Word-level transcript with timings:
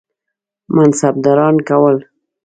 منصبداران 0.75 1.55
کول. 1.67 1.97